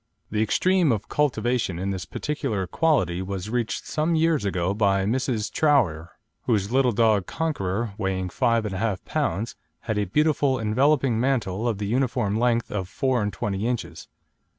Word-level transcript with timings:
The 0.31 0.41
extreme 0.41 0.91
of 0.91 1.09
cultivation 1.09 1.77
in 1.77 1.91
this 1.91 2.05
particular 2.05 2.65
quality 2.65 3.21
was 3.21 3.51
reached 3.51 3.85
some 3.85 4.15
years 4.15 4.45
ago 4.45 4.73
by 4.73 5.05
Mrs. 5.05 5.51
Troughear, 5.51 6.13
whose 6.47 6.71
little 6.71 6.91
dog 6.91 7.27
Conqueror, 7.27 7.93
weighing 7.99 8.27
5 8.29 8.63
1/2 8.63 8.97
lb., 9.01 9.55
had 9.81 9.99
a 9.99 10.05
beautiful 10.05 10.57
enveloping 10.59 11.19
mantle 11.19 11.67
of 11.67 11.77
the 11.77 11.85
uniform 11.85 12.35
length 12.39 12.71
of 12.71 12.89
four 12.89 13.21
and 13.21 13.31
twenty 13.31 13.67
inches. 13.67 14.07